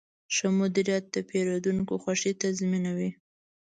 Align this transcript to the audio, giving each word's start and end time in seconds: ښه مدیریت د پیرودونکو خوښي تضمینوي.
ښه 0.35 0.47
مدیریت 0.59 1.05
د 1.11 1.15
پیرودونکو 1.29 1.93
خوښي 2.03 2.31
تضمینوي. 2.41 3.09